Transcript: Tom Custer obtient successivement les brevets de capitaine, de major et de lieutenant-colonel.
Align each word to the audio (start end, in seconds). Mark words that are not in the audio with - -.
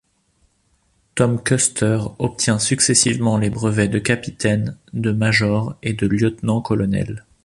Tom 1.13 1.39
Custer 1.43 1.99
obtient 2.17 2.57
successivement 2.57 3.37
les 3.37 3.51
brevets 3.51 3.87
de 3.87 3.99
capitaine, 3.99 4.75
de 4.93 5.11
major 5.11 5.75
et 5.83 5.93
de 5.93 6.07
lieutenant-colonel. 6.07 7.23